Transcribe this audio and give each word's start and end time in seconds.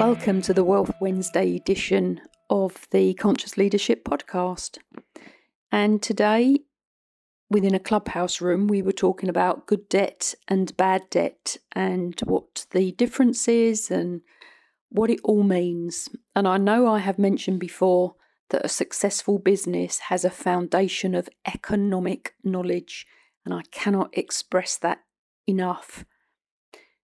Welcome 0.00 0.40
to 0.42 0.54
the 0.54 0.64
Wealth 0.64 0.94
Wednesday 0.98 1.56
edition 1.56 2.22
of 2.48 2.88
the 2.90 3.12
Conscious 3.12 3.58
Leadership 3.58 4.02
Podcast. 4.02 4.78
And 5.70 6.02
today, 6.02 6.60
within 7.50 7.74
a 7.74 7.78
clubhouse 7.78 8.40
room, 8.40 8.66
we 8.66 8.80
were 8.80 8.92
talking 8.92 9.28
about 9.28 9.66
good 9.66 9.90
debt 9.90 10.34
and 10.48 10.74
bad 10.78 11.02
debt 11.10 11.58
and 11.72 12.18
what 12.24 12.64
the 12.70 12.92
difference 12.92 13.46
is 13.46 13.90
and 13.90 14.22
what 14.88 15.10
it 15.10 15.20
all 15.22 15.42
means. 15.42 16.08
And 16.34 16.48
I 16.48 16.56
know 16.56 16.86
I 16.86 17.00
have 17.00 17.18
mentioned 17.18 17.60
before 17.60 18.14
that 18.48 18.64
a 18.64 18.70
successful 18.70 19.38
business 19.38 19.98
has 20.08 20.24
a 20.24 20.30
foundation 20.30 21.14
of 21.14 21.28
economic 21.46 22.32
knowledge, 22.42 23.06
and 23.44 23.52
I 23.52 23.64
cannot 23.70 24.16
express 24.16 24.78
that 24.78 25.00
enough. 25.46 26.06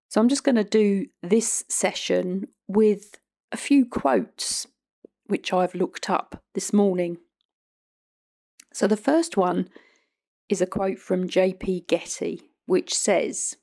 So 0.09 0.21
I'm 0.21 0.29
just 0.29 0.45
going 0.45 0.57
to 0.57 0.65
do 0.65 1.07
this 1.23 1.65
session 1.69 2.49
with 2.69 3.19
a 3.53 3.57
few 3.57 3.87
quotes 3.87 4.67
which 5.27 5.53
I've 5.53 5.75
looked 5.75 6.09
up 6.09 6.43
this 6.55 6.73
morning. 6.73 7.19
So 8.73 8.87
the 8.87 8.97
first 8.97 9.37
one 9.37 9.69
is 10.49 10.61
a 10.61 10.67
quote 10.67 10.99
from 10.99 11.29
JP 11.29 11.89
Getty, 11.89 12.43
which 12.67 12.95
says, 12.95 13.57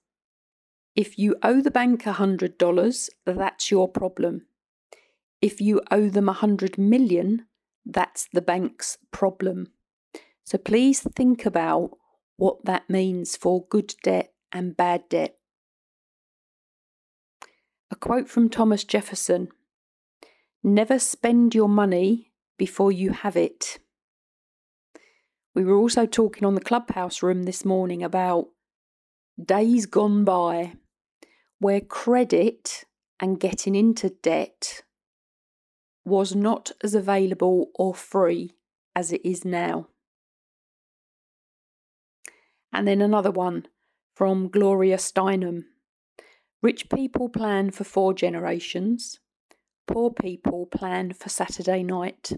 If 0.95 1.17
you 1.17 1.35
owe 1.41 1.61
the 1.61 1.71
bank 1.71 2.03
$100, 2.03 3.09
that's 3.25 3.71
your 3.71 3.87
problem. 3.87 4.45
If 5.41 5.61
you 5.61 5.81
owe 5.91 6.09
them 6.09 6.27
a 6.27 6.39
100 6.39 6.77
million, 6.77 7.45
that's 7.85 8.27
the 8.31 8.41
bank's 8.41 8.97
problem. 9.11 9.67
So 10.45 10.57
please 10.57 11.01
think 11.01 11.45
about 11.45 11.91
what 12.37 12.65
that 12.65 12.89
means 12.89 13.35
for 13.35 13.65
good 13.67 13.95
debt 14.03 14.33
and 14.51 14.75
bad 14.75 15.07
debt. 15.09 15.37
A 17.93 17.95
quote 17.95 18.27
from 18.27 18.49
Thomas 18.49 18.83
Jefferson 18.83 19.49
Never 20.63 20.97
spend 20.97 21.53
your 21.53 21.69
money 21.69 22.31
before 22.57 22.91
you 22.91 23.11
have 23.11 23.37
it. 23.37 23.77
We 25.53 25.63
were 25.63 25.75
also 25.75 26.07
talking 26.07 26.43
on 26.43 26.55
the 26.55 26.59
clubhouse 26.69 27.21
room 27.21 27.43
this 27.43 27.63
morning 27.63 28.01
about 28.01 28.47
days 29.39 29.85
gone 29.85 30.23
by 30.23 30.73
where 31.59 31.81
credit 31.81 32.83
and 33.19 33.39
getting 33.39 33.75
into 33.75 34.09
debt 34.09 34.81
was 36.03 36.33
not 36.33 36.71
as 36.83 36.95
available 36.95 37.69
or 37.75 37.93
free 37.93 38.55
as 38.95 39.13
it 39.13 39.21
is 39.23 39.45
now. 39.45 39.87
And 42.73 42.87
then 42.87 43.03
another 43.03 43.29
one 43.29 43.67
from 44.15 44.49
Gloria 44.49 44.97
Steinem 44.97 45.65
Rich 46.63 46.87
people 46.87 47.27
plan 47.27 47.71
for 47.71 47.83
four 47.83 48.13
generations, 48.13 49.19
poor 49.85 50.11
people 50.11 50.65
plan 50.65 51.11
for 51.11 51.27
Saturday 51.27 51.83
night. 51.83 52.31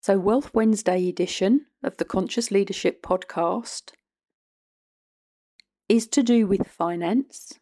So, 0.00 0.18
Wealth 0.18 0.54
Wednesday 0.54 1.06
edition 1.06 1.66
of 1.82 1.98
the 1.98 2.06
Conscious 2.06 2.50
Leadership 2.50 3.02
podcast 3.02 3.92
is 5.86 6.06
to 6.06 6.22
do 6.22 6.46
with 6.46 6.66
finance 6.66 7.60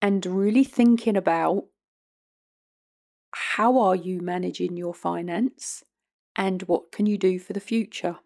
and 0.00 0.24
really 0.24 0.62
thinking 0.62 1.16
about 1.16 1.64
how 3.32 3.76
are 3.80 3.96
you 3.96 4.20
managing 4.20 4.76
your 4.76 4.94
finance 4.94 5.82
and 6.36 6.62
what 6.62 6.92
can 6.92 7.06
you 7.06 7.18
do 7.18 7.40
for 7.40 7.54
the 7.54 7.60
future. 7.60 8.18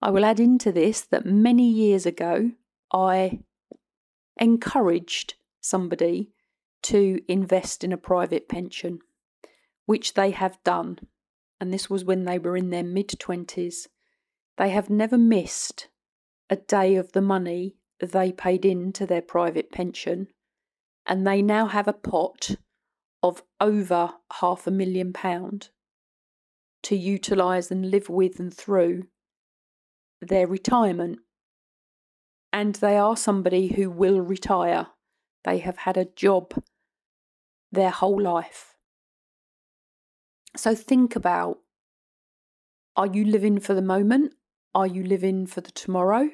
I 0.00 0.10
will 0.10 0.24
add 0.24 0.40
into 0.40 0.72
this 0.72 1.02
that 1.02 1.26
many 1.26 1.70
years 1.70 2.06
ago 2.06 2.52
I 2.90 3.40
encouraged 4.40 5.34
somebody 5.60 6.30
to 6.82 7.20
invest 7.28 7.84
in 7.84 7.92
a 7.92 7.98
private 7.98 8.48
pension, 8.48 9.00
which 9.86 10.14
they 10.14 10.30
have 10.30 10.62
done. 10.64 10.98
And 11.60 11.72
this 11.72 11.90
was 11.90 12.04
when 12.04 12.24
they 12.24 12.38
were 12.38 12.56
in 12.56 12.70
their 12.70 12.82
mid 12.82 13.08
20s. 13.08 13.86
They 14.56 14.70
have 14.70 14.88
never 14.88 15.18
missed 15.18 15.88
a 16.48 16.56
day 16.56 16.96
of 16.96 17.12
the 17.12 17.20
money 17.20 17.76
they 18.00 18.32
paid 18.32 18.64
into 18.64 19.06
their 19.06 19.22
private 19.22 19.70
pension, 19.70 20.28
and 21.06 21.26
they 21.26 21.42
now 21.42 21.66
have 21.66 21.86
a 21.86 21.92
pot 21.92 22.56
of 23.22 23.42
over 23.60 24.14
half 24.40 24.66
a 24.66 24.70
million 24.70 25.12
pound 25.12 25.68
to 26.82 26.96
utilise 26.96 27.70
and 27.70 27.90
live 27.90 28.08
with 28.08 28.40
and 28.40 28.54
through 28.54 29.06
their 30.22 30.46
retirement 30.46 31.18
and 32.52 32.76
they 32.76 32.96
are 32.96 33.16
somebody 33.16 33.68
who 33.68 33.90
will 33.90 34.20
retire. 34.20 34.88
They 35.44 35.58
have 35.58 35.78
had 35.78 35.96
a 35.96 36.04
job 36.04 36.62
their 37.72 37.90
whole 37.90 38.20
life. 38.20 38.74
So 40.56 40.74
think 40.74 41.14
about 41.14 41.58
are 42.96 43.06
you 43.06 43.24
living 43.24 43.60
for 43.60 43.74
the 43.74 43.82
moment? 43.82 44.34
Are 44.74 44.86
you 44.86 45.02
living 45.02 45.46
for 45.46 45.60
the 45.60 45.70
tomorrow? 45.70 46.30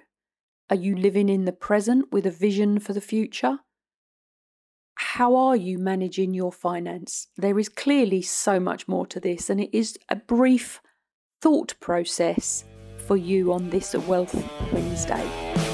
Are 0.69 0.77
you 0.77 0.97
living 0.97 1.29
in 1.29 1.45
the 1.45 1.53
present 1.53 2.11
with 2.11 2.27
a 2.27 2.31
vision 2.31 2.81
for 2.81 2.93
the 2.93 3.01
future? 3.01 3.61
How 4.97 5.37
are 5.37 5.57
you 5.57 5.79
managing 5.79 6.35
your 6.35 6.51
finance? 6.51 7.29
There 7.37 7.59
is 7.59 7.69
clearly 7.69 8.23
so 8.23 8.59
much 8.59 8.89
more 8.89 9.07
to 9.07 9.21
this, 9.21 9.51
and 9.51 9.61
it 9.61 9.71
is 9.73 9.99
a 10.09 10.17
brief 10.17 10.81
thought 11.41 11.75
process 11.81 12.65
for 13.07 13.17
you 13.17 13.53
on 13.53 13.71
this 13.71 13.95
Wealth 13.95 14.35
Wednesday. 14.73 15.66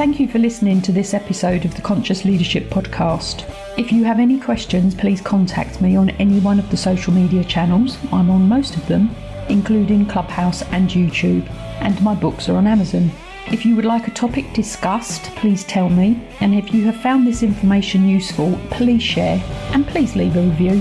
Thank 0.00 0.18
you 0.18 0.28
for 0.28 0.38
listening 0.38 0.80
to 0.80 0.92
this 0.92 1.12
episode 1.12 1.66
of 1.66 1.74
the 1.74 1.82
Conscious 1.82 2.24
Leadership 2.24 2.70
Podcast. 2.70 3.44
If 3.76 3.92
you 3.92 4.02
have 4.04 4.18
any 4.18 4.40
questions, 4.40 4.94
please 4.94 5.20
contact 5.20 5.82
me 5.82 5.94
on 5.94 6.08
any 6.18 6.40
one 6.40 6.58
of 6.58 6.70
the 6.70 6.76
social 6.78 7.12
media 7.12 7.44
channels. 7.44 7.98
I'm 8.10 8.30
on 8.30 8.48
most 8.48 8.78
of 8.78 8.86
them, 8.86 9.14
including 9.50 10.06
Clubhouse 10.06 10.62
and 10.72 10.88
YouTube, 10.88 11.46
and 11.82 12.00
my 12.00 12.14
books 12.14 12.48
are 12.48 12.56
on 12.56 12.66
Amazon. 12.66 13.10
If 13.48 13.66
you 13.66 13.76
would 13.76 13.84
like 13.84 14.08
a 14.08 14.12
topic 14.12 14.50
discussed, 14.54 15.24
please 15.36 15.64
tell 15.64 15.90
me. 15.90 16.18
And 16.40 16.54
if 16.54 16.72
you 16.72 16.82
have 16.86 16.96
found 16.96 17.26
this 17.26 17.42
information 17.42 18.08
useful, 18.08 18.58
please 18.70 19.02
share 19.02 19.38
and 19.74 19.86
please 19.86 20.16
leave 20.16 20.34
a 20.34 20.40
review. 20.40 20.80